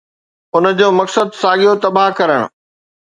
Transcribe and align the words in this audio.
ان 0.55 0.63
جو 0.79 0.87
مقصد 0.99 1.27
ساڳيو 1.41 1.73
تباهه 1.85 2.15
ڪرڻ. 2.17 2.41